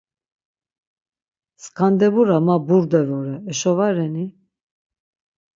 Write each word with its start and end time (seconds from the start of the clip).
Skandebura 1.63 2.37
ma 2.45 2.55
burde 2.67 3.01
vore, 3.09 3.35
eşo 3.51 3.71
var 3.77 3.93
reni? 3.97 4.25